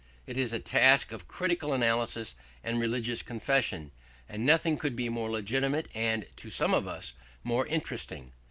It 0.25 0.35
is 0.35 0.51
a 0.51 0.57
task 0.59 1.11
of 1.11 1.27
critical 1.27 1.73
analysis 1.75 2.33
and 2.63 2.79
religious 2.79 3.21
confession: 3.21 3.91
and 4.27 4.43
nothing 4.43 4.75
could 4.79 4.95
be 4.95 5.09
more 5.09 5.29
legitimate 5.29 5.89
and, 5.93 6.25
to 6.37 6.49
some 6.49 6.73
of 6.73 6.87
us, 6.87 7.13
more 7.43 7.67
interesting. 7.67 8.31